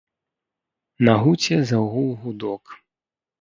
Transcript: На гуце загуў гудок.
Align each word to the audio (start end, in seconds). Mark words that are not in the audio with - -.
На 1.07 1.13
гуце 1.25 1.59
загуў 1.73 2.09
гудок. 2.23 2.63